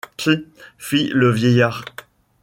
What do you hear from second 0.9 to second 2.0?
le vieillard.